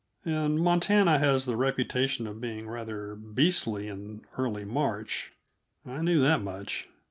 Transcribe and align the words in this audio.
And 0.25 0.59
Montana 0.59 1.19
has 1.19 1.45
the 1.45 1.55
reputation 1.55 2.25
of 2.25 2.41
being 2.41 2.67
rather 2.67 3.13
beastly 3.13 3.87
in 3.87 4.25
early 4.35 4.65
March 4.65 5.31
I 5.85 6.01
knew 6.01 6.19
that 6.21 6.41
much. 6.41 6.87